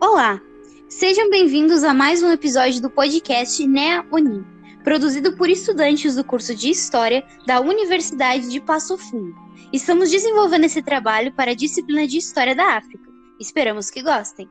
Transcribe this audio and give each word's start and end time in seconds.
Olá! 0.00 0.40
Sejam 0.88 1.28
bem-vindos 1.28 1.82
a 1.82 1.92
mais 1.92 2.22
um 2.22 2.30
episódio 2.30 2.80
do 2.80 2.88
podcast 2.88 3.66
NEA 3.66 4.06
Uni, 4.12 4.46
produzido 4.84 5.36
por 5.36 5.50
estudantes 5.50 6.14
do 6.14 6.22
curso 6.22 6.54
de 6.54 6.70
História 6.70 7.24
da 7.44 7.60
Universidade 7.60 8.48
de 8.48 8.60
Passo 8.60 8.96
Fundo. 8.96 9.34
Estamos 9.72 10.08
desenvolvendo 10.08 10.66
esse 10.66 10.80
trabalho 10.82 11.32
para 11.32 11.50
a 11.50 11.54
disciplina 11.54 12.06
de 12.06 12.16
História 12.16 12.54
da 12.54 12.76
África. 12.76 13.10
Esperamos 13.40 13.90
que 13.90 14.00
gostem. 14.00 14.48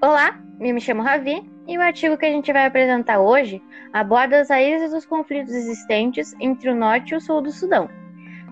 Olá, 0.00 0.42
eu 0.60 0.74
me 0.74 0.80
chamo 0.80 1.00
Ravi 1.00 1.48
e 1.68 1.78
o 1.78 1.82
artigo 1.82 2.16
que 2.16 2.26
a 2.26 2.30
gente 2.30 2.52
vai 2.52 2.66
apresentar 2.66 3.20
hoje 3.20 3.62
aborda 3.92 4.40
as 4.40 4.50
raízes 4.50 4.90
dos 4.90 5.06
conflitos 5.06 5.54
existentes 5.54 6.34
entre 6.40 6.68
o 6.68 6.74
norte 6.74 7.10
e 7.10 7.16
o 7.16 7.20
sul 7.20 7.40
do 7.40 7.52
Sudão, 7.52 7.88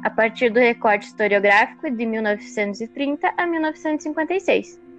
a 0.04 0.08
partir 0.08 0.50
do 0.50 0.60
recorte 0.60 1.08
historiográfico 1.08 1.90
de 1.90 2.06
1930 2.06 3.34
a 3.36 3.45
1956. 3.45 4.89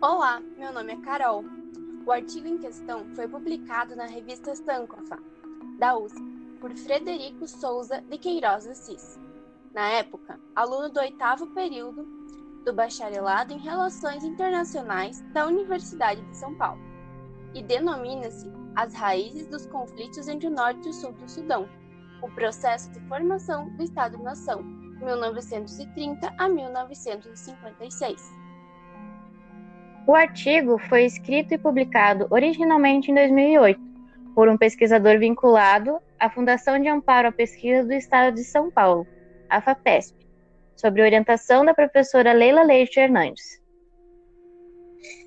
Olá, 0.00 0.40
meu 0.58 0.72
nome 0.72 0.92
é 0.92 0.96
Carol. 1.00 1.44
O 2.04 2.12
artigo 2.12 2.46
em 2.46 2.58
questão 2.58 3.06
foi 3.14 3.26
publicado 3.26 3.96
na 3.96 4.04
revista 4.04 4.54
Sankofa, 4.54 5.18
da 5.78 5.96
USP, 5.96 6.20
por 6.60 6.74
Frederico 6.76 7.48
Souza 7.48 8.02
de 8.02 8.18
Queiroz 8.18 8.66
Assis. 8.66 9.18
Na 9.72 9.88
época, 9.88 10.38
aluno 10.54 10.90
do 10.90 11.00
oitavo 11.00 11.46
período 11.54 12.04
do 12.64 12.72
Bacharelado 12.74 13.54
em 13.54 13.58
Relações 13.58 14.24
Internacionais 14.24 15.22
da 15.32 15.46
Universidade 15.46 16.20
de 16.20 16.36
São 16.36 16.54
Paulo, 16.56 16.82
e 17.54 17.62
denomina-se 17.62 18.50
As 18.76 18.92
Raízes 18.92 19.46
dos 19.46 19.64
Conflitos 19.66 20.28
entre 20.28 20.48
o 20.48 20.54
Norte 20.54 20.86
e 20.86 20.90
o 20.90 20.92
Sul 20.92 21.12
do 21.12 21.30
Sudão, 21.30 21.66
o 22.22 22.28
processo 22.34 22.90
de 22.92 23.00
formação 23.08 23.70
do 23.76 23.82
Estado-nação, 23.82 24.62
1930 25.00 26.34
a 26.36 26.48
1956. 26.48 28.43
O 30.06 30.14
artigo 30.14 30.78
foi 30.78 31.06
escrito 31.06 31.54
e 31.54 31.58
publicado 31.58 32.26
originalmente 32.30 33.10
em 33.10 33.14
2008 33.14 33.80
por 34.34 34.48
um 34.50 34.56
pesquisador 34.56 35.18
vinculado 35.18 35.98
à 36.20 36.28
Fundação 36.28 36.78
de 36.78 36.88
Amparo 36.88 37.28
à 37.28 37.32
Pesquisa 37.32 37.84
do 37.84 37.92
Estado 37.92 38.34
de 38.34 38.44
São 38.44 38.70
Paulo, 38.70 39.06
a 39.48 39.62
FAPESP, 39.62 40.14
sob 40.76 41.00
orientação 41.00 41.64
da 41.64 41.72
professora 41.72 42.34
Leila 42.34 42.62
Leite 42.62 43.00
Hernandes. 43.00 43.62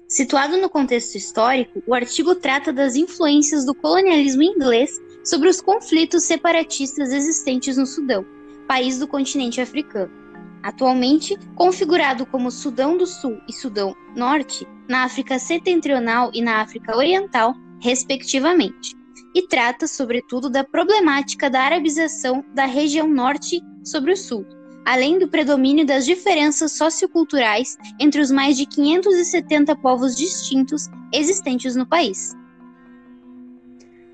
Situado 0.07 0.57
no 0.57 0.69
contexto 0.69 1.15
histórico, 1.15 1.81
o 1.87 1.95
artigo 1.95 2.35
trata 2.35 2.71
das 2.71 2.95
influências 2.95 3.65
do 3.65 3.73
colonialismo 3.73 4.43
inglês 4.43 4.91
sobre 5.23 5.49
os 5.49 5.59
conflitos 5.59 6.23
separatistas 6.23 7.11
existentes 7.11 7.77
no 7.77 7.85
Sudão, 7.87 8.23
país 8.67 8.99
do 8.99 9.07
continente 9.07 9.59
africano 9.59 10.26
atualmente 10.67 11.39
configurado 11.55 12.25
como 12.25 12.51
Sudão 12.51 12.97
do 12.97 13.07
Sul 13.07 13.39
e 13.47 13.53
Sudão 13.53 13.95
Norte, 14.13 14.67
na 14.89 15.05
África 15.05 15.39
Setentrional 15.39 16.29
e 16.33 16.41
na 16.41 16.59
África 16.59 16.93
Oriental, 16.93 17.55
respectivamente, 17.79 18.93
e 19.33 19.47
trata, 19.47 19.87
sobretudo, 19.87 20.49
da 20.49 20.65
problemática 20.65 21.49
da 21.49 21.61
arabização 21.61 22.43
da 22.53 22.65
região 22.65 23.07
norte 23.07 23.61
sobre 23.81 24.11
o 24.11 24.17
sul, 24.17 24.45
além 24.85 25.17
do 25.17 25.29
predomínio 25.29 25.85
das 25.85 26.05
diferenças 26.05 26.73
socioculturais 26.73 27.77
entre 27.97 28.19
os 28.19 28.29
mais 28.29 28.57
de 28.57 28.65
570 28.65 29.73
povos 29.77 30.17
distintos 30.17 30.89
existentes 31.13 31.77
no 31.77 31.87
país. 31.87 32.35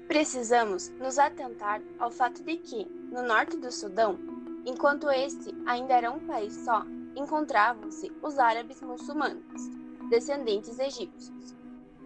Precisamos 0.07 0.93
nos 0.99 1.17
atentar 1.17 1.81
ao 1.97 2.11
fato 2.11 2.43
de 2.43 2.57
que, 2.57 2.85
no 3.11 3.23
norte 3.23 3.57
do 3.57 3.71
Sudão, 3.71 4.19
Enquanto 4.65 5.11
este 5.11 5.53
ainda 5.65 5.93
era 5.93 6.11
um 6.11 6.19
país 6.19 6.53
só, 6.63 6.85
encontravam-se 7.17 8.09
os 8.21 8.39
árabes 8.39 8.81
muçulmanos, 8.81 9.69
descendentes 10.09 10.79
egípcios, 10.79 11.53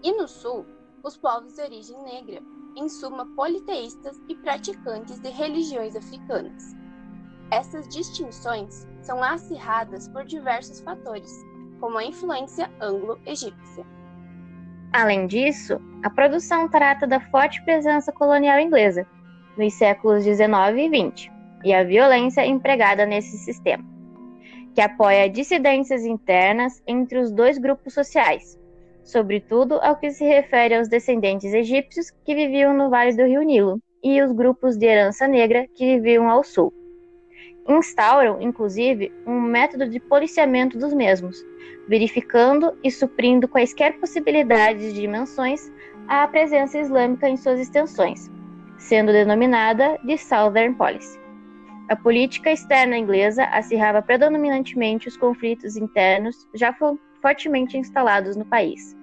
e 0.01 0.11
no 0.13 0.27
sul, 0.27 0.65
os 1.03 1.15
povos 1.15 1.53
de 1.53 1.61
origem 1.61 2.01
negra, 2.03 2.41
em 2.75 2.89
suma 2.89 3.27
politeístas 3.35 4.19
e 4.27 4.35
praticantes 4.35 5.19
de 5.19 5.29
religiões 5.29 5.95
africanas. 5.95 6.75
Essas 7.51 7.87
distinções 7.89 8.87
são 9.01 9.23
acirradas 9.23 10.07
por 10.07 10.25
diversos 10.25 10.79
fatores, 10.81 11.31
como 11.79 11.99
a 11.99 12.03
influência 12.03 12.71
anglo-egípcia. 12.81 13.85
Além 14.93 15.27
disso, 15.27 15.79
a 16.03 16.09
produção 16.09 16.67
trata 16.67 17.05
da 17.05 17.19
forte 17.29 17.63
presença 17.63 18.11
colonial 18.11 18.59
inglesa 18.59 19.05
nos 19.55 19.73
séculos 19.75 20.23
19 20.23 20.81
e 20.81 20.89
20 20.89 21.36
e 21.63 21.73
a 21.73 21.83
violência 21.83 22.45
empregada 22.45 23.05
nesse 23.05 23.37
sistema, 23.37 23.83
que 24.73 24.81
apoia 24.81 25.29
dissidências 25.29 26.05
internas 26.05 26.81
entre 26.87 27.17
os 27.17 27.31
dois 27.31 27.57
grupos 27.57 27.93
sociais, 27.93 28.59
sobretudo 29.03 29.79
ao 29.81 29.95
que 29.95 30.11
se 30.11 30.25
refere 30.25 30.75
aos 30.75 30.87
descendentes 30.87 31.53
egípcios 31.53 32.11
que 32.25 32.35
viviam 32.35 32.73
no 32.73 32.89
Vale 32.89 33.15
do 33.15 33.25
Rio 33.25 33.41
Nilo 33.41 33.81
e 34.03 34.21
os 34.21 34.31
grupos 34.31 34.77
de 34.77 34.85
herança 34.85 35.27
negra 35.27 35.67
que 35.75 35.95
viviam 35.95 36.29
ao 36.29 36.43
sul. 36.43 36.73
Instauram, 37.67 38.41
inclusive, 38.41 39.11
um 39.25 39.41
método 39.41 39.89
de 39.89 39.99
policiamento 39.99 40.77
dos 40.77 40.93
mesmos, 40.93 41.43
verificando 41.87 42.77
e 42.83 42.89
suprindo 42.89 43.47
quaisquer 43.47 43.99
possibilidades 43.99 44.93
de 44.93 45.01
dimensões 45.01 45.71
à 46.07 46.25
presença 46.27 46.79
islâmica 46.79 47.27
em 47.27 47.35
suas 47.35 47.59
extensões, 47.59 48.31
sendo 48.77 49.11
denominada 49.11 49.99
de 50.03 50.17
Southern 50.17 50.75
Policy. 50.75 51.26
A 51.89 51.95
política 51.95 52.51
externa 52.51 52.97
inglesa 52.97 53.45
acirrava 53.45 54.01
predominantemente 54.01 55.07
os 55.07 55.15
conflitos 55.15 55.77
internos 55.77 56.35
já 56.53 56.75
fortemente 57.21 57.77
instalados 57.77 58.35
no 58.35 58.45
país. 58.45 58.95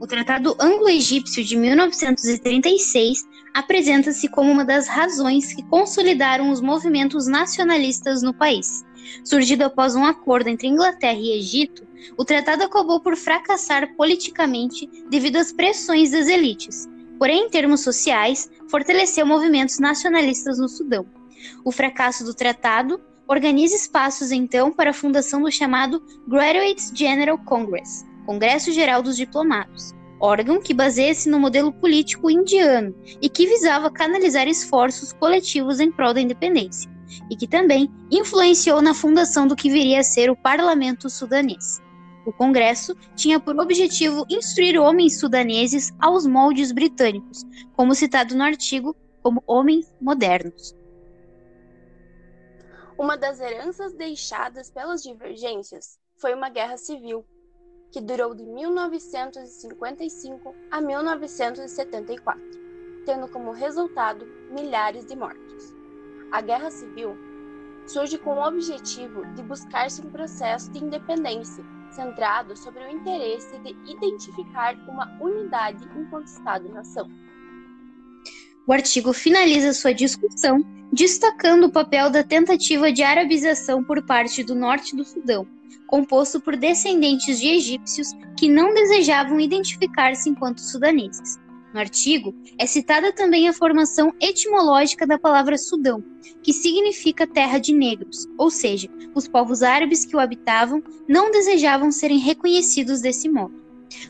O 0.00 0.06
Tratado 0.06 0.56
Anglo-Egípcio 0.60 1.44
de 1.44 1.56
1936 1.56 3.24
apresenta-se 3.54 4.28
como 4.28 4.50
uma 4.50 4.64
das 4.64 4.86
razões 4.88 5.54
que 5.54 5.62
consolidaram 5.64 6.50
os 6.50 6.60
movimentos 6.60 7.26
nacionalistas 7.26 8.22
no 8.22 8.34
país. 8.34 8.84
Surgido 9.24 9.64
após 9.64 9.94
um 9.94 10.04
acordo 10.04 10.48
entre 10.48 10.68
Inglaterra 10.68 11.18
e 11.18 11.38
Egito, 11.38 11.86
o 12.16 12.24
tratado 12.24 12.64
acabou 12.64 13.00
por 13.00 13.16
fracassar 13.16 13.94
politicamente 13.94 14.86
devido 15.08 15.36
às 15.36 15.52
pressões 15.52 16.10
das 16.10 16.28
elites. 16.28 16.88
Porém, 17.18 17.46
em 17.46 17.50
termos 17.50 17.80
sociais, 17.80 18.50
fortaleceu 18.70 19.26
movimentos 19.26 19.78
nacionalistas 19.78 20.58
no 20.58 20.68
Sudão. 20.68 21.06
O 21.64 21.72
fracasso 21.72 22.24
do 22.24 22.34
tratado 22.34 23.00
organiza 23.28 23.74
espaços 23.74 24.30
então 24.30 24.72
para 24.72 24.90
a 24.90 24.94
fundação 24.94 25.42
do 25.42 25.50
chamado 25.50 26.02
Graduates 26.28 26.92
General 26.94 27.38
Congress, 27.38 28.04
Congresso 28.24 28.72
Geral 28.72 29.02
dos 29.02 29.16
Diplomados, 29.16 29.94
órgão 30.20 30.60
que 30.60 30.74
baseia-se 30.74 31.28
no 31.28 31.38
modelo 31.38 31.72
político 31.72 32.30
indiano 32.30 32.94
e 33.20 33.28
que 33.28 33.46
visava 33.46 33.90
canalizar 33.90 34.46
esforços 34.48 35.12
coletivos 35.12 35.80
em 35.80 35.90
prol 35.90 36.14
da 36.14 36.20
independência, 36.20 36.90
e 37.30 37.36
que 37.36 37.46
também 37.46 37.90
influenciou 38.10 38.80
na 38.80 38.94
fundação 38.94 39.46
do 39.46 39.56
que 39.56 39.70
viria 39.70 40.00
a 40.00 40.04
ser 40.04 40.30
o 40.30 40.36
Parlamento 40.36 41.10
Sudanês. 41.10 41.80
O 42.26 42.32
Congresso 42.32 42.96
tinha 43.14 43.38
por 43.38 43.56
objetivo 43.56 44.26
instruir 44.28 44.76
homens 44.80 45.20
sudaneses 45.20 45.94
aos 46.00 46.26
moldes 46.26 46.72
britânicos, 46.72 47.44
como 47.72 47.94
citado 47.94 48.34
no 48.34 48.42
artigo, 48.42 48.96
como 49.22 49.44
homens 49.46 49.94
modernos. 50.00 50.74
Uma 52.98 53.16
das 53.16 53.38
heranças 53.38 53.92
deixadas 53.92 54.68
pelas 54.68 55.04
divergências 55.04 56.00
foi 56.16 56.34
uma 56.34 56.48
guerra 56.48 56.76
civil, 56.76 57.24
que 57.92 58.00
durou 58.00 58.34
de 58.34 58.42
1955 58.42 60.52
a 60.68 60.80
1974, 60.80 62.42
tendo 63.04 63.28
como 63.28 63.52
resultado 63.52 64.26
milhares 64.50 65.06
de 65.06 65.14
mortos. 65.14 65.72
A 66.32 66.40
guerra 66.40 66.72
civil 66.72 67.16
surge 67.86 68.18
com 68.18 68.30
o 68.30 68.44
objetivo 68.44 69.24
de 69.34 69.44
buscar-se 69.44 70.02
um 70.02 70.10
processo 70.10 70.72
de 70.72 70.82
independência 70.82 71.64
centrado 71.94 72.56
sobre 72.56 72.84
o 72.84 72.90
interesse 72.90 73.58
de 73.58 73.76
identificar 73.90 74.74
uma 74.88 75.16
unidade 75.20 75.84
enquanto 75.96 76.26
Estado-nação. 76.26 77.08
O 78.66 78.72
artigo 78.72 79.12
finaliza 79.12 79.72
sua 79.72 79.94
discussão 79.94 80.64
destacando 80.92 81.64
o 81.64 81.72
papel 81.72 82.10
da 82.10 82.22
tentativa 82.22 82.90
de 82.92 83.02
arabização 83.02 83.82
por 83.82 84.02
parte 84.02 84.42
do 84.42 84.54
norte 84.54 84.96
do 84.96 85.04
Sudão, 85.04 85.46
composto 85.86 86.40
por 86.40 86.56
descendentes 86.56 87.38
de 87.38 87.48
egípcios 87.48 88.12
que 88.36 88.48
não 88.48 88.72
desejavam 88.72 89.38
identificar-se 89.38 90.28
enquanto 90.28 90.60
sudaneses. 90.60 91.38
No 91.76 91.80
artigo, 91.80 92.34
é 92.58 92.64
citada 92.64 93.12
também 93.12 93.46
a 93.46 93.52
formação 93.52 94.10
etimológica 94.18 95.06
da 95.06 95.18
palavra 95.18 95.58
Sudão, 95.58 96.02
que 96.42 96.50
significa 96.50 97.26
terra 97.26 97.58
de 97.58 97.74
negros, 97.74 98.26
ou 98.38 98.50
seja, 98.50 98.88
os 99.14 99.28
povos 99.28 99.62
árabes 99.62 100.06
que 100.06 100.16
o 100.16 100.18
habitavam 100.18 100.82
não 101.06 101.30
desejavam 101.30 101.92
serem 101.92 102.16
reconhecidos 102.16 103.02
desse 103.02 103.28
modo. 103.28 103.62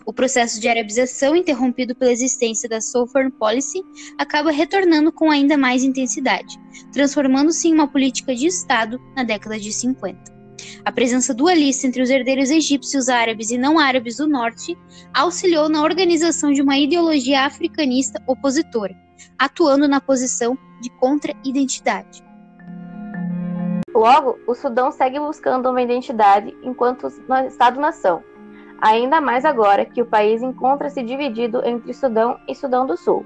O 0.07 0.13
processo 0.13 0.61
de 0.61 0.69
arabização, 0.69 1.35
interrompido 1.35 1.97
pela 1.97 2.13
existência 2.13 2.69
da 2.69 2.81
Southern 2.81 3.33
Policy, 3.33 3.83
acaba 4.17 4.53
retornando 4.53 5.11
com 5.11 5.29
ainda 5.29 5.59
mais 5.59 5.83
intensidade, 5.83 6.57
transformando-se 6.93 7.67
em 7.67 7.75
uma 7.75 7.89
política 7.89 8.33
de 8.33 8.47
Estado 8.47 9.01
na 9.17 9.25
década 9.25 9.59
de 9.59 9.73
50. 9.73 10.36
A 10.85 10.93
presença 10.93 11.35
dualista 11.35 11.87
entre 11.87 12.03
os 12.03 12.11
herdeiros 12.11 12.51
egípcios 12.51 13.09
árabes 13.09 13.51
e 13.51 13.59
não 13.59 13.79
árabes 13.79 14.17
do 14.17 14.29
norte 14.29 14.77
auxiliou 15.15 15.69
na 15.69 15.83
organização 15.83 16.53
de 16.53 16.63
uma 16.63 16.79
ideologia 16.79 17.45
africanista 17.45 18.23
opositora, 18.27 18.97
atuando 19.39 19.89
na 19.89 20.01
posição 20.01 20.57
de 20.81 20.91
contra-identidade. 20.91 22.25
Logo, 23.95 24.39
o 24.47 24.55
Sudão 24.55 24.93
segue 24.93 25.19
buscando 25.19 25.71
uma 25.71 25.81
identidade 25.81 26.55
enquanto 26.63 27.07
Estado-nação, 27.47 28.23
ainda 28.81 29.21
mais 29.23 29.45
agora 29.45 29.87
que 29.87 30.03
o 30.03 30.07
país 30.07 30.43
encontra-se 30.43 31.03
dividido 31.03 31.65
entre 31.65 31.95
Sudão 31.95 32.39
e 32.47 32.55
Sudão 32.55 32.87
do 32.87 32.97
Sul, 32.97 33.25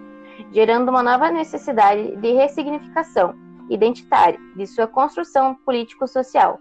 gerando 0.53 0.89
uma 0.89 1.03
nova 1.03 1.31
necessidade 1.31 2.17
de 2.17 2.33
ressignificação 2.33 3.35
identitária 3.69 4.39
de 4.57 4.67
sua 4.67 4.87
construção 4.87 5.57
político-social, 5.67 6.61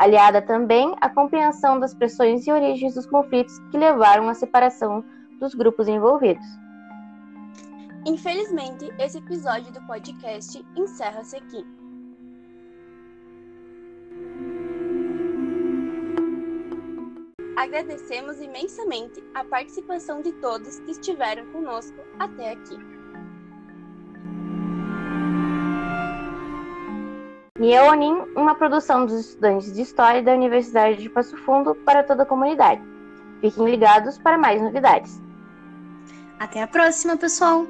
aliada 0.00 0.40
também 0.40 0.96
à 0.98 1.10
compreensão 1.10 1.78
das 1.78 1.92
pressões 1.92 2.46
e 2.46 2.50
origens 2.50 2.94
dos 2.94 3.04
conflitos 3.04 3.58
que 3.70 3.76
levaram 3.76 4.30
à 4.30 4.34
separação 4.34 5.04
dos 5.38 5.54
grupos 5.54 5.86
envolvidos. 5.88 6.46
Infelizmente, 8.06 8.90
esse 8.98 9.18
episódio 9.18 9.70
do 9.70 9.86
podcast 9.86 10.64
encerra-se 10.74 11.36
aqui. 11.36 11.66
Agradecemos 17.58 18.40
imensamente 18.40 19.22
a 19.34 19.44
participação 19.44 20.22
de 20.22 20.32
todos 20.32 20.80
que 20.80 20.92
estiveram 20.92 21.44
conosco 21.52 21.98
até 22.18 22.52
aqui. 22.52 22.89
Nieonin, 27.60 28.24
uma 28.34 28.54
produção 28.54 29.04
dos 29.04 29.20
estudantes 29.20 29.70
de 29.74 29.82
História 29.82 30.22
da 30.22 30.32
Universidade 30.32 30.96
de 30.96 31.10
Passo 31.10 31.36
Fundo 31.36 31.74
para 31.74 32.02
toda 32.02 32.22
a 32.22 32.26
comunidade. 32.26 32.80
Fiquem 33.42 33.66
ligados 33.66 34.16
para 34.16 34.38
mais 34.38 34.62
novidades. 34.62 35.20
Até 36.38 36.62
a 36.62 36.66
próxima, 36.66 37.18
pessoal! 37.18 37.66